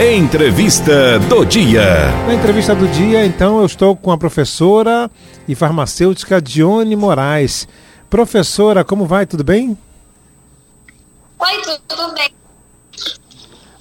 Entrevista 0.00 1.18
do 1.18 1.44
dia. 1.44 2.06
Na 2.24 2.32
entrevista 2.32 2.72
do 2.72 2.86
dia, 2.86 3.26
então, 3.26 3.58
eu 3.58 3.66
estou 3.66 3.96
com 3.96 4.12
a 4.12 4.16
professora 4.16 5.10
e 5.48 5.56
farmacêutica 5.56 6.40
Dione 6.40 6.94
Moraes. 6.94 7.66
Professora, 8.08 8.84
como 8.84 9.06
vai? 9.06 9.26
Tudo 9.26 9.42
bem? 9.42 9.76
Oi, 11.40 11.78
tudo 11.88 12.14
bem. 12.14 12.30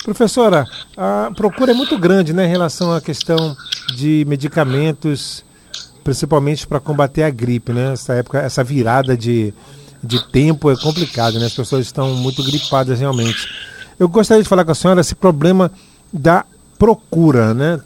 Professora, 0.04 0.66
a 0.98 1.30
procura 1.36 1.72
é 1.72 1.76
muito 1.76 1.96
grande 2.00 2.34
né, 2.34 2.48
em 2.48 2.50
relação 2.50 2.92
à 2.92 3.00
questão 3.00 3.56
de 3.96 4.26
medicamentos, 4.28 5.46
principalmente 6.04 6.66
para 6.66 6.80
combater 6.80 7.22
a 7.22 7.30
gripe, 7.30 7.72
né? 7.72 7.94
Essa 7.94 8.16
época, 8.16 8.40
essa 8.40 8.64
virada 8.64 9.16
de, 9.16 9.54
de 10.04 10.28
tempo 10.32 10.72
é 10.72 10.76
complicado, 10.78 11.38
né? 11.38 11.46
As 11.46 11.54
pessoas 11.54 11.86
estão 11.86 12.16
muito 12.16 12.44
gripadas 12.44 13.00
realmente. 13.00 13.48
Eu 14.00 14.10
gostaria 14.10 14.42
de 14.42 14.50
falar 14.50 14.66
com 14.66 14.72
a 14.72 14.76
senhora 14.76 15.02
esse 15.02 15.14
problema 15.14 15.72
da 16.12 16.46
procura, 16.78 17.54
né? 17.54 17.80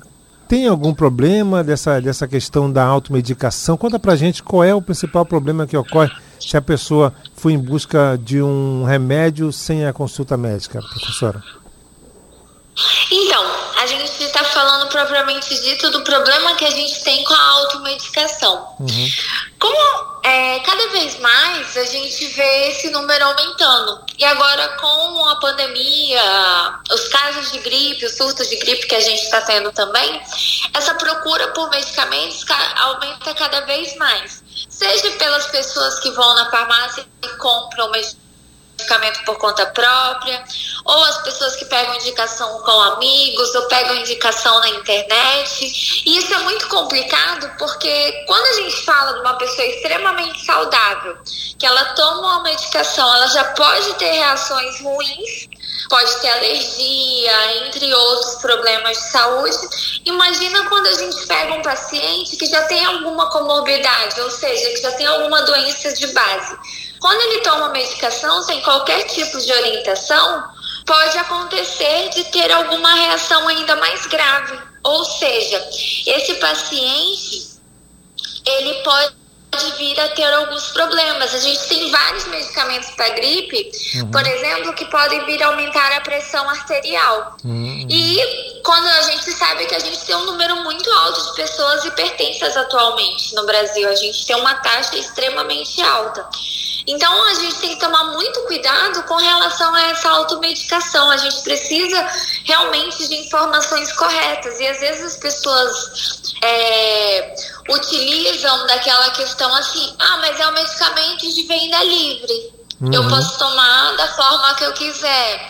Tem 0.47 0.67
algum 0.67 0.93
problema 0.93 1.63
dessa, 1.63 2.01
dessa 2.01 2.27
questão 2.27 2.71
da 2.71 2.83
automedicação? 2.83 3.77
Conta 3.77 3.97
pra 3.97 4.17
gente 4.17 4.43
qual 4.43 4.63
é 4.63 4.75
o 4.75 4.81
principal 4.81 5.25
problema 5.25 5.65
que 5.65 5.77
ocorre 5.77 6.11
se 6.39 6.57
a 6.57 6.61
pessoa 6.61 7.13
for 7.35 7.51
em 7.51 7.57
busca 7.57 8.19
de 8.21 8.41
um 8.41 8.83
remédio 8.83 9.51
sem 9.53 9.85
a 9.85 9.93
consulta 9.93 10.35
médica, 10.35 10.81
professora. 10.81 11.41
Então, 13.09 13.43
a 13.81 13.85
gente 13.85 14.23
está 14.23 14.43
falando 14.43 14.89
propriamente 14.89 15.49
dito 15.61 15.89
do 15.89 16.01
problema 16.03 16.55
que 16.55 16.65
a 16.65 16.71
gente 16.71 17.01
tem 17.03 17.23
com 17.23 17.33
a 17.33 17.49
automedicação. 17.51 18.75
Uhum. 18.79 19.07
Como 19.59 20.10
é, 20.23 20.59
cada 20.59 20.87
vez 20.89 21.19
mais 21.19 21.75
a 21.77 21.85
gente 21.85 22.27
vê 22.27 22.69
esse 22.69 22.89
número 22.89 23.25
aumentando. 23.25 24.05
E 24.17 24.23
agora, 24.23 24.69
com 24.77 25.27
a 25.29 25.35
pandemia, 25.37 26.79
os 26.91 27.07
casos 27.07 27.51
de 27.51 27.59
gripe, 27.59 28.05
os 28.05 28.17
surtos 28.17 28.47
de 28.49 28.55
gripe 28.57 28.87
que 28.87 28.95
a 28.95 28.99
gente 28.99 29.21
está 29.23 29.41
tendo 29.41 29.71
também, 29.71 30.21
essa 30.73 30.93
procura 30.95 31.47
por 31.49 31.69
medicamentos 31.69 32.45
aumenta 32.77 33.33
cada 33.33 33.61
vez 33.61 33.95
mais. 33.97 34.43
Seja 34.69 35.11
pelas 35.11 35.47
pessoas 35.47 35.99
que 35.99 36.11
vão 36.11 36.35
na 36.35 36.49
farmácia 36.49 37.05
e 37.23 37.27
compram 37.37 37.89
medicamentos 37.89 38.30
medicamento 38.81 39.23
por 39.23 39.37
conta 39.37 39.65
própria, 39.67 40.43
ou 40.83 41.03
as 41.05 41.21
pessoas 41.23 41.55
que 41.55 41.65
pegam 41.65 41.95
indicação 41.95 42.59
com 42.61 42.81
amigos, 42.81 43.53
ou 43.55 43.67
pegam 43.67 43.95
indicação 43.95 44.59
na 44.59 44.69
internet. 44.69 46.03
E 46.05 46.17
isso 46.17 46.33
é 46.33 46.37
muito 46.39 46.67
complicado 46.67 47.51
porque 47.57 48.23
quando 48.27 48.45
a 48.45 48.53
gente 48.53 48.85
fala 48.85 49.13
de 49.13 49.19
uma 49.19 49.35
pessoa 49.35 49.65
extremamente 49.67 50.45
saudável, 50.45 51.17
que 51.57 51.65
ela 51.65 51.85
toma 51.93 52.19
uma 52.19 52.43
medicação, 52.43 53.13
ela 53.13 53.27
já 53.27 53.43
pode 53.53 53.93
ter 53.95 54.11
reações 54.11 54.81
ruins, 54.81 55.49
pode 55.89 56.21
ter 56.21 56.29
alergia, 56.29 57.65
entre 57.65 57.93
outros 57.93 58.35
problemas 58.35 58.97
de 58.97 59.11
saúde. 59.11 59.57
Imagina 60.05 60.67
quando 60.69 60.87
a 60.87 60.93
gente 60.93 61.27
pega 61.27 61.53
um 61.53 61.61
paciente 61.61 62.35
que 62.37 62.45
já 62.47 62.63
tem 62.63 62.83
alguma 62.85 63.29
comorbidade, 63.29 64.19
ou 64.21 64.31
seja, 64.31 64.69
que 64.71 64.81
já 64.81 64.91
tem 64.93 65.05
alguma 65.05 65.41
doença 65.43 65.93
de 65.93 66.07
base 66.07 66.57
quando 67.01 67.19
ele 67.19 67.41
toma 67.41 67.69
medicação 67.69 68.43
sem 68.43 68.61
qualquer 68.61 69.03
tipo 69.05 69.41
de 69.41 69.51
orientação, 69.51 70.43
pode 70.85 71.17
acontecer 71.17 72.09
de 72.09 72.23
ter 72.25 72.51
alguma 72.51 72.93
reação 72.93 73.47
ainda 73.47 73.75
mais 73.77 74.05
grave. 74.05 74.57
Ou 74.83 75.03
seja, 75.03 75.67
esse 76.05 76.35
paciente 76.35 77.59
ele 78.45 78.75
pode 78.83 79.13
vir 79.77 79.99
a 79.99 80.09
ter 80.09 80.31
alguns 80.31 80.67
problemas. 80.67 81.33
A 81.33 81.39
gente 81.39 81.67
tem 81.67 81.89
vários 81.89 82.27
medicamentos 82.27 82.91
para 82.91 83.09
gripe, 83.09 83.71
uhum. 83.95 84.11
por 84.11 84.25
exemplo, 84.25 84.73
que 84.73 84.85
podem 84.85 85.25
vir 85.25 85.41
a 85.41 85.47
aumentar 85.47 85.91
a 85.93 86.01
pressão 86.01 86.47
arterial. 86.49 87.35
Uhum. 87.43 87.87
E 87.89 88.61
quando 88.63 88.87
a 88.87 89.01
gente 89.01 89.31
sabe 89.33 89.65
que 89.65 89.75
a 89.75 89.79
gente 89.79 89.99
tem 90.05 90.15
um 90.15 90.25
número 90.25 90.57
muito 90.57 90.89
alto 90.91 91.21
de 91.29 91.35
pessoas 91.35 91.83
hipertensas 91.83 92.55
atualmente 92.55 93.33
no 93.33 93.45
Brasil, 93.45 93.89
a 93.89 93.95
gente 93.95 94.25
tem 94.25 94.35
uma 94.35 94.53
taxa 94.55 94.95
extremamente 94.97 95.81
alta. 95.81 96.27
Então 96.87 97.25
a 97.27 97.33
gente 97.35 97.55
tem 97.55 97.69
que 97.75 97.79
tomar 97.79 98.05
muito 98.11 98.39
cuidado 98.41 99.03
com 99.03 99.15
relação 99.15 99.73
a 99.75 99.81
essa 99.89 100.09
automedicação. 100.09 101.09
A 101.11 101.17
gente 101.17 101.41
precisa 101.41 102.07
realmente 102.45 103.07
de 103.07 103.15
informações 103.15 103.91
corretas. 103.93 104.59
E 104.59 104.67
às 104.67 104.79
vezes 104.79 105.13
as 105.13 105.17
pessoas 105.17 106.33
é, 106.41 107.35
utilizam 107.69 108.67
daquela 108.67 109.11
questão 109.11 109.53
assim: 109.55 109.95
ah, 109.99 110.17
mas 110.17 110.39
é 110.39 110.47
um 110.47 110.53
medicamento 110.53 111.33
de 111.33 111.43
venda 111.43 111.83
livre. 111.83 112.53
Uhum. 112.81 112.93
Eu 112.93 113.07
posso 113.09 113.37
tomar 113.37 113.95
da 113.95 114.07
forma 114.07 114.55
que 114.55 114.63
eu 114.63 114.73
quiser. 114.73 115.49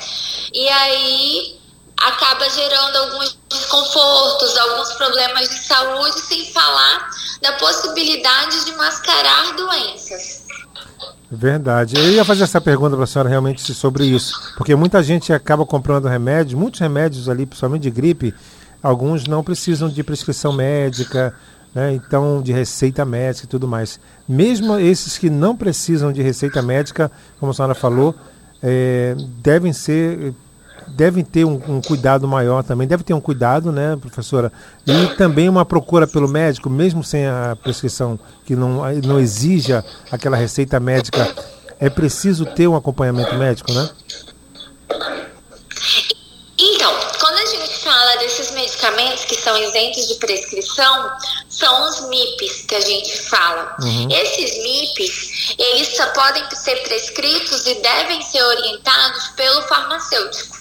E 0.53 0.67
aí 0.67 1.61
acaba 1.97 2.49
gerando 2.49 2.97
alguns 2.97 3.37
desconfortos, 3.47 4.57
alguns 4.57 4.93
problemas 4.93 5.47
de 5.49 5.57
saúde, 5.59 6.19
sem 6.19 6.51
falar 6.51 7.09
da 7.41 7.53
possibilidade 7.53 8.65
de 8.65 8.71
mascarar 8.73 9.53
doenças. 9.55 10.40
Verdade. 11.31 11.95
Eu 11.97 12.11
ia 12.11 12.25
fazer 12.25 12.43
essa 12.43 12.59
pergunta 12.59 12.95
para 12.95 13.05
a 13.05 13.07
senhora 13.07 13.29
realmente 13.29 13.73
sobre 13.73 14.05
isso, 14.05 14.53
porque 14.57 14.75
muita 14.75 15.01
gente 15.01 15.31
acaba 15.31 15.65
comprando 15.65 16.09
remédios, 16.09 16.59
muitos 16.59 16.81
remédios 16.81 17.29
ali, 17.29 17.45
principalmente 17.45 17.83
de 17.83 17.89
gripe, 17.89 18.33
alguns 18.83 19.25
não 19.25 19.41
precisam 19.41 19.87
de 19.87 20.03
prescrição 20.03 20.51
médica, 20.51 21.33
né? 21.73 21.93
então 21.93 22.41
de 22.41 22.51
receita 22.51 23.05
médica 23.05 23.45
e 23.45 23.49
tudo 23.49 23.65
mais. 23.65 23.97
Mesmo 24.27 24.77
esses 24.77 25.17
que 25.17 25.29
não 25.29 25.55
precisam 25.55 26.11
de 26.11 26.21
receita 26.21 26.61
médica, 26.61 27.09
como 27.39 27.51
a 27.53 27.55
senhora 27.55 27.75
falou, 27.75 28.13
é, 28.61 29.15
devem 29.41 29.71
ser 29.71 30.33
devem 30.95 31.23
ter 31.23 31.45
um, 31.45 31.61
um, 31.67 31.81
cuidado 31.81 32.27
maior 32.27 32.63
também, 32.63 32.87
deve 32.87 33.03
ter 33.03 33.13
um 33.13 33.21
cuidado, 33.21 33.71
né, 33.71 33.97
professora? 33.99 34.51
E 34.85 35.07
também 35.15 35.49
uma 35.49 35.65
procura 35.65 36.05
pelo 36.07 36.27
médico, 36.27 36.69
mesmo 36.69 37.03
sem 37.03 37.25
a 37.25 37.57
prescrição 37.61 38.19
que 38.45 38.55
não, 38.55 38.81
não 39.03 39.19
exija 39.19 39.83
aquela 40.11 40.37
receita 40.37 40.79
médica, 40.79 41.33
é 41.79 41.89
preciso 41.89 42.45
ter 42.45 42.67
um 42.67 42.75
acompanhamento 42.75 43.35
médico, 43.35 43.71
né? 43.73 43.89
Então, 46.59 46.93
quando 47.19 47.37
a 47.37 47.45
gente 47.45 47.79
fala 47.79 48.17
desses 48.17 48.51
medicamentos 48.51 49.25
que 49.25 49.35
são 49.35 49.57
isentos 49.57 50.07
de 50.07 50.15
prescrição, 50.15 51.09
são 51.49 51.89
os 51.89 52.07
MIPs 52.07 52.65
que 52.67 52.75
a 52.75 52.79
gente 52.79 53.17
fala. 53.29 53.75
Uhum. 53.81 54.07
Esses 54.11 54.63
MIPs, 54.63 55.55
eles 55.57 55.95
só 55.95 56.05
podem 56.07 56.43
ser 56.53 56.75
prescritos 56.83 57.65
e 57.65 57.75
devem 57.81 58.21
ser 58.21 58.43
orientados 58.43 59.29
pelo 59.29 59.61
farmacêutico. 59.63 60.60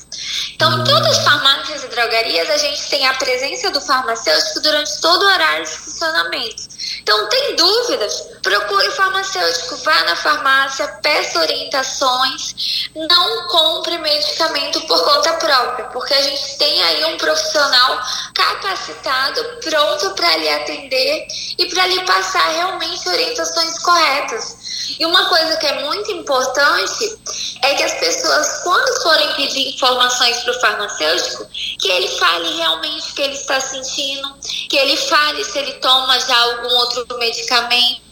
Então, 0.61 0.79
em 0.79 0.85
todas 0.85 1.17
as 1.17 1.25
farmácias 1.25 1.85
e 1.85 1.89
drogarias, 1.89 2.51
a 2.51 2.59
gente 2.59 2.91
tem 2.91 3.07
a 3.07 3.15
presença 3.15 3.71
do 3.71 3.81
farmacêutico 3.81 4.61
durante 4.61 5.01
todo 5.01 5.23
o 5.23 5.25
horário 5.25 5.65
de 5.65 5.71
funcionamento. 5.71 6.69
Então, 7.03 7.29
tem 7.29 7.57
dúvidas? 7.57 8.31
Procure 8.43 8.89
o 8.89 8.93
farmacêutico, 8.93 9.77
vá 9.77 10.05
na 10.05 10.17
farmácia, 10.17 10.87
peça 11.03 11.41
orientações, 11.41 12.89
não 12.95 13.49
compre 13.49 13.99
medicamento 13.99 14.81
por 14.83 15.03
conta 15.05 15.33
própria, 15.35 15.85
porque 15.87 16.15
a 16.15 16.23
gente 16.23 16.59
tem 16.59 16.83
aí 16.83 17.05
um 17.05 17.19
profissional 17.19 18.01
capacitado, 18.35 19.45
pronto 19.63 20.11
para 20.15 20.37
lhe 20.37 20.49
atender 20.49 21.27
e 21.59 21.67
para 21.67 21.87
lhe 21.87 22.01
passar 22.05 22.49
realmente 22.51 23.09
orientações 23.09 23.79
corretas. 23.81 24.61
E 24.99 25.07
uma 25.07 25.29
coisa 25.29 25.57
que 25.57 25.67
é 25.67 25.83
muito 25.83 26.11
importante 26.13 27.19
é 27.63 27.75
que 27.75 27.83
as 27.83 27.95
pessoas, 27.95 28.63
quando 28.63 29.03
forem 29.03 29.35
pedir 29.35 29.75
informações 29.75 30.39
para 30.39 30.51
o 30.53 30.61
farmacêutico, 30.61 31.47
que 31.79 31.89
ele 31.89 32.09
fale 32.19 32.57
realmente 32.57 33.11
o 33.11 33.15
que 33.15 33.23
ele 33.23 33.35
está 33.35 33.61
sentindo, 33.61 34.35
que 34.71 34.77
ele 34.77 34.97
fale 34.97 35.45
se 35.45 35.59
ele 35.59 35.73
toma 35.75 36.19
já 36.21 36.39
algum 36.39 36.69
outro 36.77 37.19
medicamento 37.19 38.09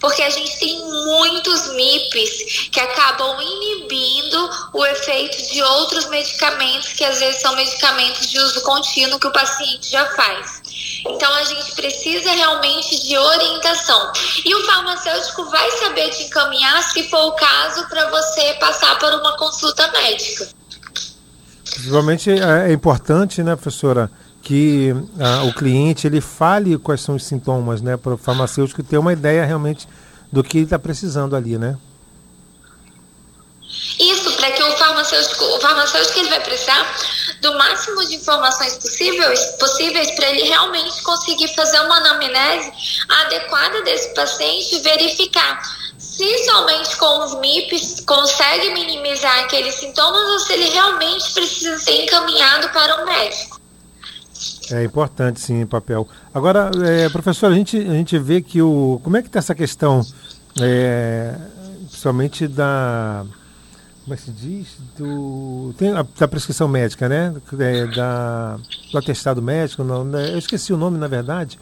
porque 0.00 0.22
a 0.22 0.30
gente 0.30 0.58
tem 0.58 0.78
muitos 0.78 1.68
MIPs 1.74 2.68
que 2.70 2.78
acabam 2.78 3.40
inibindo 3.40 4.50
o 4.72 4.84
efeito 4.86 5.50
de 5.50 5.62
outros 5.62 6.06
medicamentos 6.08 6.92
que 6.92 7.04
às 7.04 7.18
vezes 7.18 7.40
são 7.40 7.56
medicamentos 7.56 8.30
de 8.30 8.38
uso 8.38 8.60
contínuo 8.62 9.18
que 9.18 9.26
o 9.26 9.32
paciente 9.32 9.90
já 9.90 10.06
faz. 10.10 10.62
Então 11.06 11.32
a 11.34 11.44
gente 11.44 11.72
precisa 11.72 12.30
realmente 12.30 13.02
de 13.02 13.16
orientação. 13.16 14.12
E 14.44 14.54
o 14.54 14.64
farmacêutico 14.66 15.44
vai 15.46 15.70
saber 15.72 16.10
te 16.10 16.24
encaminhar, 16.24 16.82
se 16.82 17.08
for 17.08 17.26
o 17.26 17.32
caso, 17.32 17.88
para 17.88 18.10
você 18.10 18.54
passar 18.54 18.98
por 18.98 19.12
uma 19.14 19.36
consulta 19.36 19.90
médica. 19.90 20.48
Principalmente 21.64 22.30
é, 22.30 22.70
é 22.70 22.72
importante, 22.72 23.42
né, 23.42 23.56
professora, 23.56 24.10
que 24.48 24.94
ah, 25.20 25.42
o 25.44 25.52
cliente 25.52 26.06
ele 26.06 26.22
fale 26.22 26.78
quais 26.78 27.02
são 27.02 27.16
os 27.16 27.24
sintomas, 27.26 27.82
né, 27.82 27.98
para 27.98 28.14
o 28.14 28.16
farmacêutico 28.16 28.82
ter 28.82 28.96
uma 28.96 29.12
ideia 29.12 29.44
realmente 29.44 29.86
do 30.32 30.42
que 30.42 30.56
ele 30.56 30.64
está 30.64 30.78
precisando 30.78 31.36
ali, 31.36 31.58
né? 31.58 31.76
Isso, 34.00 34.32
para 34.36 34.50
que 34.52 34.62
o 34.62 34.76
farmacêutico, 34.78 35.44
o 35.44 35.60
farmacêutico 35.60 36.18
ele 36.20 36.30
vai 36.30 36.40
precisar 36.40 36.96
do 37.42 37.58
máximo 37.58 38.02
de 38.06 38.14
informações 38.14 38.76
possíveis, 38.76 39.38
possíveis 39.60 40.12
para 40.12 40.30
ele 40.30 40.44
realmente 40.44 41.02
conseguir 41.02 41.48
fazer 41.48 41.80
uma 41.80 41.98
anamnese 41.98 42.72
adequada 43.26 43.82
desse 43.82 44.14
paciente 44.14 44.76
e 44.76 44.80
verificar 44.80 45.60
se 45.98 46.44
somente 46.46 46.96
com 46.96 47.24
os 47.24 47.34
MIPs 47.34 48.00
consegue 48.06 48.70
minimizar 48.70 49.40
aqueles 49.40 49.74
sintomas 49.74 50.26
ou 50.30 50.38
se 50.38 50.54
ele 50.54 50.70
realmente 50.70 51.34
precisa 51.34 51.78
ser 51.78 52.04
encaminhado 52.04 52.70
para 52.70 53.02
um 53.02 53.04
médico. 53.04 53.57
É 54.72 54.84
importante, 54.84 55.40
sim, 55.40 55.64
papel. 55.66 56.06
Agora, 56.32 56.70
é, 56.84 57.08
professor, 57.08 57.50
a 57.50 57.54
gente, 57.54 57.76
a 57.76 57.92
gente 57.92 58.18
vê 58.18 58.40
que 58.40 58.60
o. 58.60 59.00
Como 59.02 59.16
é 59.16 59.22
que 59.22 59.28
está 59.28 59.38
essa 59.38 59.54
questão, 59.54 60.04
é, 60.60 61.34
principalmente 61.86 62.46
da. 62.46 63.24
Como 64.04 64.14
é 64.14 64.16
que 64.16 64.22
se 64.22 64.30
diz? 64.30 64.68
Do, 64.96 65.74
tem 65.76 65.92
a, 65.92 66.04
da 66.18 66.28
prescrição 66.28 66.66
médica, 66.66 67.08
né? 67.08 67.34
É, 67.58 67.86
da, 67.86 68.58
do 68.90 68.98
atestado 68.98 69.42
médico, 69.42 69.84
não, 69.84 70.04
né? 70.04 70.32
eu 70.32 70.38
esqueci 70.38 70.72
o 70.72 70.76
nome, 70.76 70.98
na 70.98 71.08
verdade. 71.08 71.58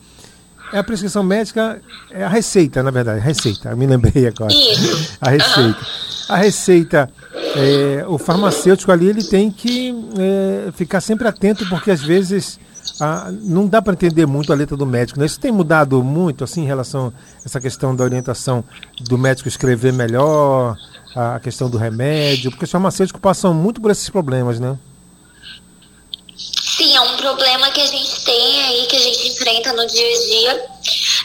É 0.72 0.78
a 0.78 0.84
prescrição 0.84 1.22
médica, 1.22 1.80
é 2.10 2.24
a 2.24 2.28
receita, 2.28 2.82
na 2.82 2.90
verdade, 2.90 3.20
a 3.20 3.22
receita, 3.22 3.70
eu 3.70 3.76
me 3.76 3.86
lembrei 3.86 4.26
agora. 4.26 4.52
Isso. 4.52 5.16
A 5.20 5.30
receita. 5.30 5.86
A 6.28 6.36
receita, 6.36 7.10
é, 7.54 8.04
o 8.08 8.18
farmacêutico 8.18 8.90
ali, 8.90 9.06
ele 9.06 9.22
tem 9.22 9.48
que 9.48 9.94
é, 10.18 10.72
ficar 10.72 11.00
sempre 11.00 11.28
atento, 11.28 11.68
porque 11.68 11.88
às 11.90 12.02
vezes 12.02 12.58
ah, 13.00 13.30
não 13.42 13.66
dá 13.66 13.82
para 13.82 13.92
entender 13.92 14.26
muito 14.26 14.52
a 14.52 14.56
letra 14.56 14.76
do 14.76 14.86
médico. 14.86 15.18
Né? 15.18 15.26
Isso 15.26 15.40
tem 15.40 15.52
mudado 15.52 16.02
muito 16.02 16.44
assim 16.44 16.62
em 16.62 16.66
relação 16.66 17.08
a 17.08 17.46
essa 17.46 17.60
questão 17.60 17.94
da 17.94 18.04
orientação 18.04 18.64
do 19.00 19.18
médico 19.18 19.48
escrever 19.48 19.92
melhor, 19.92 20.76
a 21.14 21.40
questão 21.40 21.70
do 21.70 21.78
remédio, 21.78 22.50
porque 22.50 22.64
os 22.64 22.70
farmacêuticos 22.70 23.20
passam 23.20 23.54
muito 23.54 23.80
por 23.80 23.90
esses 23.90 24.08
problemas, 24.10 24.60
né? 24.60 24.78
Sim, 26.76 26.94
é 26.94 27.00
um 27.00 27.16
problema 27.16 27.70
que 27.70 27.80
a 27.80 27.86
gente 27.86 28.22
tem 28.22 28.62
aí, 28.64 28.86
que 28.86 28.96
a 28.96 29.00
gente 29.00 29.28
enfrenta 29.28 29.72
no 29.72 29.86
dia 29.86 30.06
a 30.06 30.20
dia. 30.20 30.66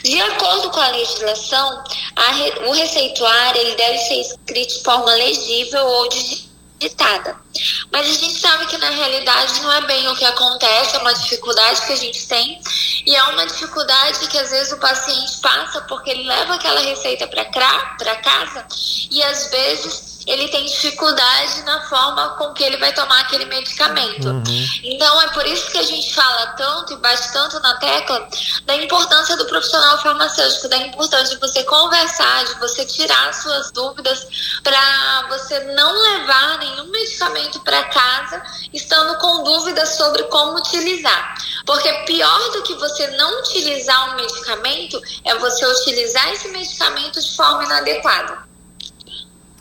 De 0.04 0.22
acordo 0.22 0.70
com 0.72 0.80
a 0.80 0.88
legislação, 0.92 1.84
a, 2.16 2.70
o 2.70 2.72
receituário 2.72 3.62
ele 3.62 3.76
deve 3.76 3.98
ser 3.98 4.22
escrito 4.22 4.78
de 4.78 4.84
forma 4.84 5.14
legível 5.14 5.86
ou 5.86 6.10
digitada. 6.82 7.36
Mas 7.92 8.10
a 8.10 8.14
gente 8.14 8.40
sabe 8.40 8.66
que 8.66 8.78
na 8.78 8.90
realidade 8.90 9.62
não 9.62 9.72
é 9.72 9.82
bem 9.82 10.08
o 10.08 10.16
que 10.16 10.26
acontece, 10.26 10.96
é 10.96 11.00
uma 11.00 11.14
dificuldade 11.14 11.86
que 11.86 11.94
a 11.94 11.96
gente 11.96 12.28
tem. 12.28 12.60
E 13.06 13.16
é 13.16 13.24
uma 13.26 13.46
dificuldade 13.46 14.28
que 14.28 14.38
às 14.38 14.50
vezes 14.50 14.74
o 14.74 14.78
paciente 14.78 15.38
passa 15.42 15.82
porque 15.82 16.10
ele 16.10 16.24
leva 16.24 16.56
aquela 16.56 16.82
receita 16.82 17.28
para 17.28 17.46
casa 18.16 18.66
e 19.12 19.22
às 19.24 19.50
vezes 19.52 20.11
ele 20.28 20.48
tem 20.50 20.66
dificuldade 20.66 21.64
na 21.64 21.82
forma 21.88 22.30
com 22.38 22.54
que 22.54 22.64
ele 22.64 22.78
vai 22.78 22.94
tomar 22.94 23.22
aquele 23.22 23.46
medicamento. 23.46 24.30
Uhum. 24.30 24.44
Então 24.84 25.22
é 25.22 25.28
por 25.30 25.46
isso 25.46 25.72
que 25.72 25.78
a 25.78 25.84
gente 25.84 26.14
fala 26.14 26.48
tanto 26.58 26.94
e 26.94 26.98
bate 26.98 27.32
tanto 27.32 27.60
na 27.60 27.76
tecla 27.78 28.28
da 28.66 28.76
importância 28.76 29.36
do 29.36 29.46
profissional 29.46 29.98
farmacêutico, 30.02 30.68
da 30.68 30.78
importância 30.78 31.36
de 31.36 31.42
você 31.42 31.64
conversar, 31.64 32.46
de 32.46 32.60
você 32.60 32.86
tirar 32.86 33.34
suas 33.34 33.72
dúvidas 33.72 34.28
para 34.64 35.28
você 35.30 35.60
não 35.74 35.92
levar 35.92 36.60
nenhum 36.60 36.92
medicamento 36.92 37.60
para 37.62 37.84
casa 37.86 38.44
estando 38.74 39.18
com 39.20 39.44
dúvidas 39.44 39.90
sobre 39.96 40.24
como 40.24 40.58
utilizar. 40.58 41.36
Porque 41.66 41.92
pior 42.06 42.52
do 42.52 42.64
que 42.64 42.74
você 42.76 43.08
não 43.08 43.40
utilizar 43.40 44.12
um 44.12 44.16
medicamento 44.16 45.02
é 45.26 45.36
você 45.36 45.66
utilizar 45.66 46.32
esse 46.34 46.48
medicamento 46.50 47.20
de 47.20 47.36
forma 47.36 47.64
inadequada. 47.66 48.51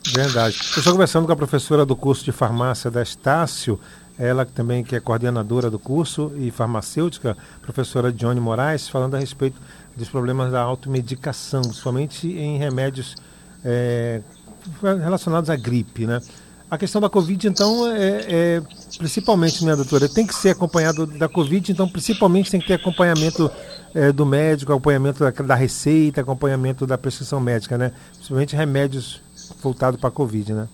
Verdade. 0.07 0.57
Eu 0.75 0.79
estou 0.79 0.93
conversando 0.93 1.27
com 1.27 1.33
a 1.33 1.37
professora 1.37 1.85
do 1.85 1.95
curso 1.95 2.25
de 2.25 2.33
farmácia 2.33 2.91
da 2.91 3.03
Estácio, 3.03 3.79
ela 4.19 4.45
também 4.45 4.83
que 4.83 4.97
é 4.97 5.01
coordenadora 5.01 5.71
do 5.71 5.79
curso 5.79 6.33
e 6.37 6.51
farmacêutica, 6.51 7.37
professora 7.63 8.13
Johnny 8.13 8.41
Moraes, 8.41 8.89
falando 8.89 9.15
a 9.15 9.19
respeito 9.19 9.59
dos 9.97 10.09
problemas 10.09 10.53
da 10.53 10.61
automedicação, 10.61 11.63
principalmente 11.63 12.29
em 12.29 12.59
remédios 12.59 13.17
é, 13.65 14.21
relacionados 14.83 15.49
à 15.49 15.57
gripe, 15.57 16.07
né? 16.07 16.21
A 16.71 16.79
questão 16.79 17.01
da 17.01 17.11
Covid, 17.11 17.49
então, 17.49 17.91
é, 17.91 18.27
é, 18.29 18.63
principalmente, 18.97 19.65
minha 19.65 19.75
doutora, 19.75 20.09
tem 20.09 20.25
que 20.25 20.35
ser 20.35 20.51
acompanhado 20.51 21.05
da 21.05 21.29
Covid, 21.29 21.73
então, 21.73 21.89
principalmente 21.89 22.49
tem 22.49 22.61
que 22.61 22.69
ter 22.69 22.75
acompanhamento 22.75 23.51
é, 23.93 24.13
do 24.13 24.25
médico, 24.25 24.71
acompanhamento 24.71 25.19
da, 25.19 25.31
da, 25.31 25.55
receita, 25.57 26.21
acompanhamento 26.21 26.87
da 26.87 26.97
prescrição 26.97 27.41
médica, 27.41 27.77
né? 27.77 27.91
Principalmente 28.13 28.55
remédios 28.55 29.21
voltado 29.61 29.99
para 29.99 30.09
a 30.09 30.13
Covid, 30.13 30.53
né? 30.53 30.69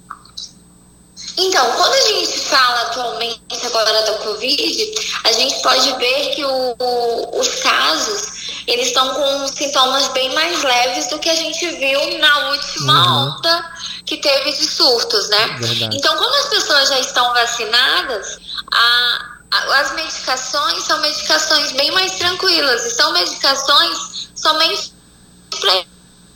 Então, 1.38 1.71
quando 1.73 1.93
a 1.93 2.00
gente 2.00 2.41
fala 2.41 2.81
atualmente 2.83 3.67
agora 3.67 4.03
da 4.03 4.12
Covid, 4.19 4.94
a 5.25 5.33
gente 5.33 5.62
pode 5.62 5.93
ver 5.99 6.35
que 6.35 6.44
o, 6.44 6.77
o, 6.79 7.41
os 7.41 7.49
casos 7.56 8.37
eles 8.67 8.88
estão 8.88 9.15
com 9.15 9.49
sintomas 9.49 10.09
bem 10.09 10.35
mais 10.35 10.62
leves 10.62 11.06
do 11.09 11.19
que 11.19 11.31
a 11.31 11.35
gente 11.35 11.71
viu 11.73 12.19
na 12.19 12.50
última 12.50 12.93
uhum. 12.93 13.29
onda 13.29 13.73
que 14.05 14.17
teve 14.17 14.53
de 14.53 14.67
surtos, 14.67 15.29
né? 15.29 15.47
Verdade. 15.59 15.97
Então, 15.97 16.17
como 16.17 16.35
as 16.37 16.49
pessoas 16.49 16.88
já 16.88 16.99
estão 16.99 17.33
vacinadas, 17.33 18.38
a, 18.73 19.37
a, 19.53 19.81
as 19.81 19.94
medicações 19.94 20.83
são 20.85 21.00
medicações 21.00 21.73
bem 21.73 21.91
mais 21.93 22.12
tranquilas 22.17 22.85
e 22.87 22.91
são 22.91 23.12
medicações 23.12 24.29
somente 24.35 24.96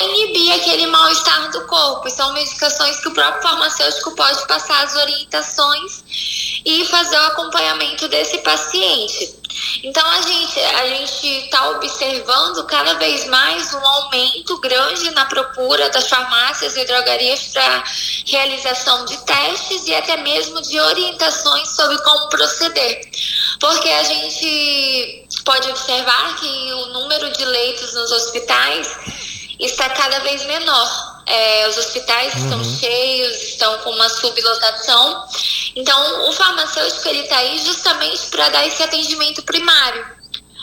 inibir 0.01 0.53
aquele 0.55 0.87
mal-estar 0.87 1.51
do 1.51 1.67
corpo. 1.67 2.09
São 2.11 2.33
medicações 2.33 3.01
que 3.01 3.09
o 3.09 3.15
próprio 3.15 3.43
farmacêutico 3.43 4.15
pode 4.15 4.47
passar 4.47 4.85
as 4.85 4.95
orientações 4.97 6.05
e 6.65 6.85
fazer 6.87 7.17
o 7.17 7.27
acompanhamento 7.27 8.09
desse 8.09 8.39
paciente. 8.39 9.41
Então 9.83 10.07
a 10.07 10.21
gente 10.23 10.61
a 10.61 10.87
gente 10.87 11.27
está 11.45 11.71
observando 11.71 12.65
cada 12.67 12.95
vez 12.95 13.27
mais 13.27 13.73
um 13.75 13.85
aumento 13.85 14.59
grande 14.59 15.11
na 15.11 15.25
procura 15.25 15.91
das 15.91 16.09
farmácias 16.09 16.77
e 16.77 16.85
drogarias 16.85 17.49
para 17.49 17.85
realização 18.27 19.05
de 19.07 19.17
testes 19.25 19.87
e 19.87 19.95
até 19.95 20.17
mesmo 20.19 20.61
de 20.63 20.79
orientações 20.81 21.69
sobre 21.71 21.99
como 21.99 22.29
proceder, 22.29 23.01
porque 23.59 23.89
a 23.89 24.03
gente 24.05 25.27
pode 25.45 25.69
observar 25.71 26.37
que 26.37 26.73
o 26.73 26.87
número 26.87 27.31
de 27.33 27.45
leitos 27.45 27.93
nos 27.95 28.13
hospitais 28.13 28.89
está 29.67 29.89
cada 29.91 30.21
vez 30.21 30.45
menor. 30.47 31.23
É, 31.27 31.69
os 31.69 31.77
hospitais 31.79 32.35
uhum. 32.35 32.45
estão 32.45 32.65
cheios, 32.65 33.43
estão 33.43 33.79
com 33.79 33.91
uma 33.91 34.09
sublotação. 34.09 35.25
Então, 35.77 36.29
o 36.29 36.33
farmacêutico 36.33 37.09
ele 37.09 37.21
está 37.21 37.37
aí 37.37 37.59
justamente 37.59 38.27
para 38.27 38.49
dar 38.49 38.67
esse 38.67 38.83
atendimento 38.83 39.43
primário, 39.43 40.05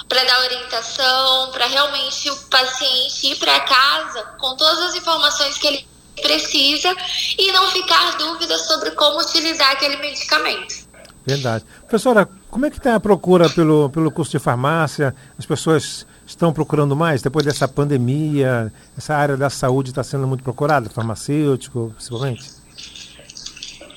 para 0.10 0.24
dar 0.24 0.40
orientação, 0.42 1.52
para 1.52 1.68
realmente 1.68 2.30
o 2.30 2.36
paciente 2.50 3.28
ir 3.28 3.36
para 3.38 3.60
casa 3.62 4.24
com 4.40 4.56
todas 4.56 4.80
as 4.90 4.96
informações 4.96 5.58
que 5.58 5.68
ele 5.68 5.88
precisa 6.22 6.94
e 7.38 7.52
não 7.52 7.70
ficar 7.70 8.18
dúvidas 8.18 8.62
sobre 8.68 8.92
como 8.92 9.22
utilizar 9.22 9.72
aquele 9.72 9.98
medicamento. 9.98 10.88
Verdade. 11.26 11.66
Professora, 11.82 12.28
como 12.50 12.66
é 12.66 12.70
que 12.70 12.78
está 12.78 12.96
a 12.96 13.00
procura 13.00 13.50
pelo, 13.50 13.90
pelo 13.90 14.10
curso 14.10 14.32
de 14.32 14.40
farmácia? 14.40 15.14
As 15.38 15.46
pessoas 15.46 16.06
estão 16.26 16.54
procurando 16.54 16.96
mais 16.96 17.22
depois 17.22 17.46
dessa 17.46 17.68
pandemia? 17.68 18.72
Essa 18.98 19.16
área 19.16 19.38
da 19.38 19.50
saúde 19.50 19.92
está 19.92 20.04
sendo 20.04 20.26
muito 20.26 20.44
procurada, 20.44 20.90
farmacêutico, 20.90 21.94
principalmente? 21.96 22.52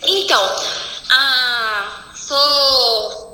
Então, 0.06 0.56
ah, 1.10 2.02
sou. 2.14 3.30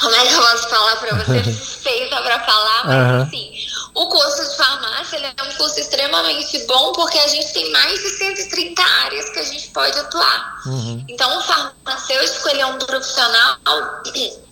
Como 0.00 0.14
é 0.14 0.26
que 0.26 0.34
eu 0.34 0.42
posso 0.42 0.68
falar 0.68 0.96
para 0.96 1.14
você? 1.14 1.44
Suspeita 1.52 2.20
para 2.22 2.40
falar, 2.40 2.86
mas 2.86 3.10
uhum. 3.10 3.22
assim, 3.22 3.52
o 3.94 4.08
curso 4.08 4.50
de 4.50 4.56
farmácia 4.56 5.16
é 5.16 5.42
um 5.42 5.56
curso 5.56 5.80
extremamente 5.80 6.66
bom 6.66 6.92
porque 6.92 7.18
a 7.18 7.28
gente 7.28 7.52
tem 7.52 7.70
mais 7.72 7.98
de 7.98 8.10
130 8.10 8.82
áreas 8.82 9.30
que 9.30 9.38
a 9.38 9.44
gente 9.44 9.68
pode 9.68 9.98
atuar. 9.98 10.60
Uhum. 10.66 11.04
Então, 11.08 11.38
o 11.38 11.42
farmacêutico 11.42 12.48
ele 12.48 12.60
é 12.60 12.66
um 12.66 12.78
profissional 12.78 13.56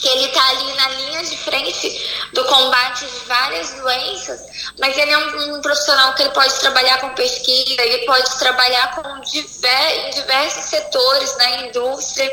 que 0.00 0.08
ele 0.08 0.26
está 0.26 0.48
ali 0.48 0.72
na 0.72 0.88
linha 0.88 1.22
de 1.24 1.36
frente 1.36 2.10
do 2.32 2.44
combate 2.46 3.04
de 3.04 3.18
várias 3.26 3.72
doenças, 3.74 4.40
mas 4.78 4.96
ele 4.96 5.10
é 5.10 5.18
um, 5.18 5.56
um, 5.56 5.60
profissional 5.60 6.14
que 6.14 6.22
ele 6.22 6.30
pode 6.30 6.54
trabalhar 6.58 6.98
com 7.00 7.10
pesquisa, 7.10 7.82
ele 7.82 8.06
pode 8.06 8.38
trabalhar 8.38 8.94
com 8.94 9.20
diver, 9.20 10.06
em 10.06 10.10
diversos 10.10 10.64
setores 10.64 11.36
na 11.36 11.44
né, 11.44 11.66
indústria. 11.68 12.32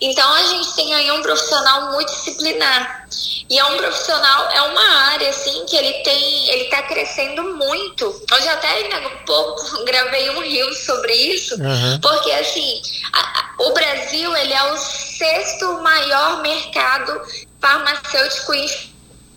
Então 0.00 0.30
a 0.34 0.42
gente 0.42 0.74
tem 0.76 0.94
aí 0.94 1.10
um 1.10 1.22
profissional 1.22 1.92
multidisciplinar. 1.92 3.06
E 3.48 3.58
é 3.58 3.64
um 3.64 3.76
profissional, 3.76 4.50
é 4.50 4.62
uma 4.62 4.88
área 5.12 5.30
assim 5.30 5.64
que 5.66 5.76
ele 5.76 5.92
tem, 6.02 6.50
ele 6.50 6.64
está 6.64 6.82
crescendo 6.82 7.42
muito. 7.54 8.04
Hoje 8.32 8.48
até 8.48 8.88
né, 8.88 9.06
um 9.06 9.16
pouco 9.24 9.84
gravei 9.84 10.30
um 10.30 10.42
rio 10.42 10.74
sobre 10.74 11.14
isso, 11.14 11.54
uhum. 11.54 12.00
porque 12.00 12.32
assim, 12.32 12.82
a, 13.12 13.20
a, 13.20 13.54
o 13.58 13.72
Brasil 13.72 14.36
ele 14.36 14.52
é 14.52 14.72
o 14.72 14.76
sexto 15.16 15.80
maior 15.82 16.42
mercado 16.42 17.20
farmacêutico 17.60 18.54
em 18.54 18.66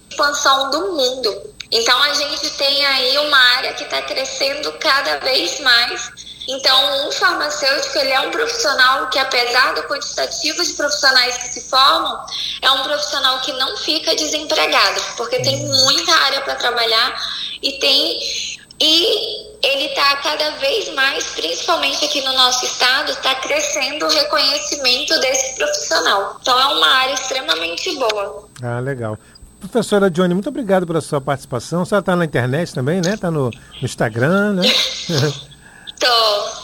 expansão 0.10 0.72
do 0.72 0.92
mundo. 0.94 1.54
Então 1.72 2.02
a 2.04 2.14
gente 2.14 2.50
tem 2.52 2.86
aí 2.86 3.18
uma 3.20 3.38
área 3.58 3.74
que 3.74 3.84
está 3.84 4.02
crescendo 4.02 4.72
cada 4.74 5.20
vez 5.20 5.60
mais. 5.60 6.12
Então, 6.52 7.08
um 7.08 7.12
farmacêutico 7.12 7.96
ele 8.00 8.10
é 8.10 8.20
um 8.22 8.32
profissional 8.32 9.08
que, 9.12 9.20
apesar 9.20 9.76
do 9.76 9.84
quantitativo 9.84 10.64
de 10.64 10.74
profissionais 10.74 11.38
que 11.38 11.48
se 11.48 11.70
formam, 11.70 12.26
é 12.60 12.72
um 12.72 12.82
profissional 12.82 13.40
que 13.42 13.54
não 13.54 13.78
fica 13.78 14.16
desempregado, 14.16 15.00
porque 15.16 15.40
tem 15.44 15.64
muita 15.68 16.12
área 16.12 16.42
para 16.42 16.56
trabalhar 16.56 17.16
e 17.62 17.74
tem 17.74 18.20
e 18.80 19.49
ele 19.62 19.86
está 19.88 20.16
cada 20.18 20.52
vez 20.52 20.94
mais, 20.94 21.24
principalmente 21.30 22.06
aqui 22.06 22.22
no 22.22 22.34
nosso 22.34 22.66
estado, 22.66 23.12
está 23.12 23.36
crescendo 23.36 24.06
o 24.06 24.10
reconhecimento 24.10 25.20
desse 25.20 25.56
profissional. 25.56 26.38
Então 26.42 26.60
é 26.60 26.66
uma 26.68 26.88
área 26.88 27.14
extremamente 27.14 27.96
boa. 27.98 28.48
Ah, 28.64 28.80
legal. 28.80 29.18
Professora 29.60 30.10
Johnny, 30.10 30.34
muito 30.34 30.48
obrigado 30.48 30.88
pela 30.88 31.02
sua 31.02 31.20
participação. 31.20 31.82
A 31.82 31.86
senhora 31.86 32.02
está 32.02 32.16
na 32.16 32.24
internet 32.24 32.74
também, 32.74 33.02
né? 33.02 33.16
Está 33.16 33.30
no, 33.30 33.50
no, 33.50 33.84
Instagram, 33.84 34.54
né? 34.54 34.64
Tô. 36.00 36.60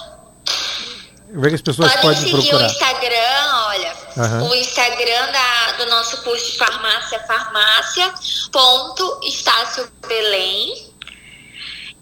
Vê 1.38 1.50
que 1.50 1.56
as 1.56 1.62
pessoas 1.62 1.92
podem, 1.96 2.02
podem 2.02 2.20
seguir 2.20 2.32
procurar. 2.32 2.64
o 2.64 2.72
Instagram, 2.72 3.66
olha. 3.68 3.94
Uhum. 4.16 4.50
O 4.50 4.56
Instagram 4.56 5.32
da, 5.34 5.72
do 5.84 5.90
nosso 5.90 6.24
curso 6.24 6.52
de 6.54 6.58
farmácia, 6.58 7.20
farmácia, 7.28 8.14
ponto, 8.54 9.20
Estácio 9.26 9.92
Belém. 10.08 10.95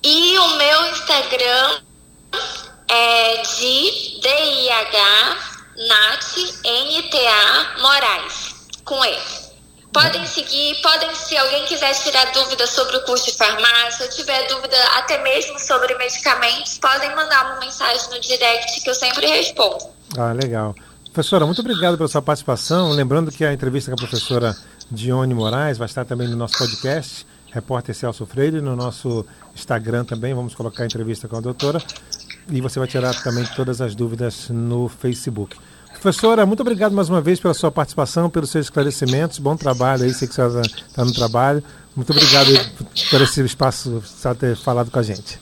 E 0.06 0.38
o 0.38 0.58
meu 0.58 0.86
Instagram 0.92 1.80
é 2.90 3.42
de 3.42 4.20
DIH 4.20 5.38
Nat 5.88 6.26
NTA 6.66 7.82
Moraes, 7.82 8.68
com 8.84 9.06
E. 9.06 9.18
Podem 9.94 10.26
seguir, 10.26 10.76
podem, 10.82 11.16
se 11.16 11.38
alguém 11.38 11.64
quiser 11.68 11.94
tirar 11.94 12.34
dúvidas 12.34 12.72
sobre 12.72 12.98
o 12.98 13.06
curso 13.06 13.32
de 13.32 13.38
farmácia, 13.38 14.06
ou 14.06 14.12
tiver 14.12 14.46
dúvida 14.50 14.76
até 14.98 15.24
mesmo 15.24 15.58
sobre 15.58 15.96
medicamentos, 15.96 16.78
podem 16.80 17.16
mandar 17.16 17.52
uma 17.52 17.62
mensagem 17.62 18.10
no 18.10 18.20
direct 18.20 18.82
que 18.82 18.90
eu 18.90 18.96
sempre 18.96 19.26
respondo. 19.26 19.86
Ah, 20.18 20.34
legal. 20.34 20.76
Professora, 21.14 21.46
muito 21.46 21.62
obrigado 21.62 21.96
pela 21.96 22.10
sua 22.10 22.22
participação. 22.22 22.92
Lembrando 22.92 23.32
que 23.32 23.46
a 23.46 23.54
entrevista 23.54 23.90
com 23.90 23.96
a 23.96 24.06
professora 24.06 24.54
Dione 24.92 25.34
Moraes 25.34 25.78
vai 25.78 25.86
estar 25.86 26.04
também 26.04 26.28
no 26.28 26.36
nosso 26.36 26.58
podcast, 26.58 27.26
repórter 27.54 27.94
Celso 27.94 28.26
Freire, 28.26 28.60
no 28.60 28.76
nosso 28.76 29.26
Instagram 29.56 30.04
também. 30.04 30.34
Vamos 30.34 30.56
colocar 30.56 30.84
a 30.84 30.86
entrevista 30.86 31.28
com 31.28 31.38
a 31.38 31.42
doutora. 31.42 31.82
E 32.50 32.60
você 32.60 32.80
vai 32.80 32.88
tirar 32.88 33.14
também 33.24 33.46
todas 33.56 33.80
as 33.80 33.96
dúvidas 33.96 34.50
no 34.50 34.90
Facebook. 34.90 35.56
Professora, 35.92 36.46
muito 36.46 36.60
obrigado 36.60 36.92
mais 36.92 37.08
uma 37.08 37.22
vez 37.22 37.40
pela 37.40 37.54
sua 37.54 37.72
participação, 37.72 38.30
pelos 38.30 38.50
seus 38.50 38.66
esclarecimentos. 38.66 39.40
Bom 39.40 39.56
trabalho 39.56 40.04
aí, 40.04 40.14
sei 40.14 40.28
que 40.28 40.36
você 40.36 40.62
está 40.62 41.06
no 41.06 41.14
trabalho. 41.14 41.64
Muito 41.96 42.12
obrigado 42.12 42.50
por 43.10 43.22
esse 43.22 43.42
espaço, 43.46 44.04
por 44.22 44.36
ter 44.36 44.58
falado 44.58 44.90
com 44.92 45.00
a 45.00 45.04
gente. 45.04 45.40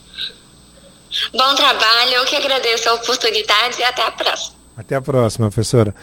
Bom 1.32 1.54
trabalho, 1.54 2.10
eu 2.12 2.24
que 2.26 2.36
agradeço 2.36 2.88
a 2.90 2.94
oportunidade 2.94 3.80
e 3.80 3.82
até 3.82 4.06
a 4.06 4.12
próxima. 4.12 4.56
Até 4.76 4.94
a 4.94 5.02
próxima, 5.02 5.50
professora. 5.50 5.94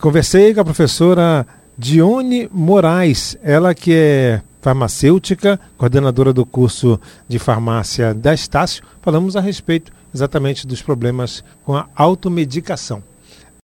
Conversei 0.00 0.54
com 0.54 0.60
a 0.60 0.64
professora 0.64 1.46
Dione 1.76 2.48
Moraes, 2.52 3.36
ela 3.42 3.74
que 3.74 3.92
é 3.92 4.42
farmacêutica, 4.66 5.60
coordenadora 5.78 6.32
do 6.32 6.44
curso 6.44 7.00
de 7.28 7.38
farmácia 7.38 8.12
da 8.12 8.34
Estácio. 8.34 8.82
Falamos 9.00 9.36
a 9.36 9.40
respeito 9.40 9.92
exatamente 10.12 10.66
dos 10.66 10.82
problemas 10.82 11.44
com 11.64 11.76
a 11.76 11.86
automedicação. 11.94 13.00